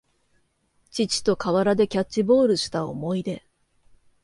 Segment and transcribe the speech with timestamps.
[0.89, 3.43] 父と河原でキャッチボールした思い出